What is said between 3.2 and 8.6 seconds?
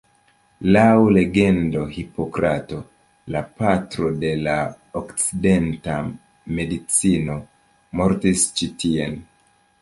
la patro de la okcidenta medicino, mortis